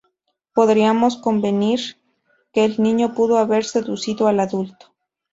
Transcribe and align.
Podríamos 0.55 1.15
convenir 1.15 1.99
que 2.53 2.65
el 2.65 2.81
niño 2.81 3.13
pudo 3.13 3.37
haber 3.37 3.65
seducido 3.65 4.27
al 4.27 4.39
adulto. 4.39 4.87